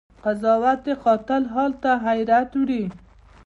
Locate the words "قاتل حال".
1.03-1.71